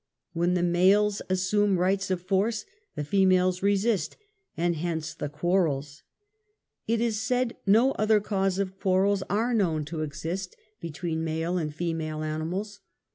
When 0.33 0.55
the 0.55 0.63
males 0.63 1.21
assume 1.29 1.77
rights 1.77 2.09
of 2.09 2.23
force 2.23 2.65
the 2.95 3.03
females 3.03 3.61
resist, 3.61 4.17
and 4.57 4.75
hence 4.77 5.13
the 5.13 5.29
quarrels. 5.29 6.01
It 6.87 6.99
is 6.99 7.21
said 7.21 7.55
no 7.67 7.91
other 7.91 8.19
cause 8.19 8.57
of 8.57 8.79
quarrels 8.79 9.21
are 9.29 9.53
known 9.53 9.85
to 9.85 10.01
exist 10.01 10.55
between 10.79 11.19
140 11.19 11.19
UNMASKED. 11.19 11.53
male 11.53 11.57
and 11.59 11.75
female 11.75 12.23
animals. 12.23 12.79